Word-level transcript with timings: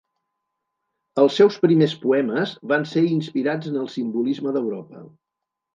Els 1.23 1.37
seus 1.41 1.59
primers 1.65 1.95
poemes 2.07 2.57
van 2.73 2.89
ser 2.95 3.07
inspirats 3.19 3.73
en 3.75 3.79
el 3.85 3.95
simbolisme 3.99 4.57
d'Europa. 4.59 5.11